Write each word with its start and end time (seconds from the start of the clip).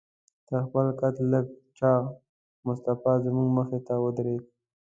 تر 0.47 0.59
خپل 0.67 0.85
قد 0.99 1.15
لږ 1.31 1.45
چاغ 1.77 2.03
مصطفی 2.67 3.13
زموږ 3.25 3.49
مخې 3.57 3.79
ته 3.87 3.93
ودرېد. 4.03 4.43